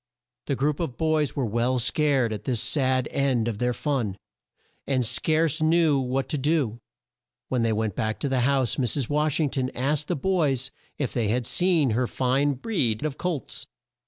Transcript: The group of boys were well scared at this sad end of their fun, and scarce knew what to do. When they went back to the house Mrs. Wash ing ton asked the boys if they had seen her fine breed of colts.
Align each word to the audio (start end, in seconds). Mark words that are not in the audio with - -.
The 0.47 0.55
group 0.55 0.79
of 0.79 0.97
boys 0.97 1.35
were 1.35 1.45
well 1.45 1.77
scared 1.77 2.33
at 2.33 2.45
this 2.45 2.59
sad 2.59 3.07
end 3.11 3.47
of 3.47 3.59
their 3.59 3.71
fun, 3.71 4.17
and 4.87 5.05
scarce 5.05 5.61
knew 5.61 5.99
what 5.99 6.27
to 6.29 6.39
do. 6.39 6.79
When 7.49 7.61
they 7.61 7.71
went 7.71 7.93
back 7.93 8.19
to 8.21 8.27
the 8.27 8.39
house 8.39 8.77
Mrs. 8.77 9.09
Wash 9.09 9.39
ing 9.39 9.51
ton 9.51 9.69
asked 9.75 10.07
the 10.07 10.15
boys 10.15 10.71
if 10.97 11.13
they 11.13 11.27
had 11.27 11.45
seen 11.45 11.91
her 11.91 12.07
fine 12.07 12.53
breed 12.53 13.05
of 13.05 13.19
colts. 13.19 13.67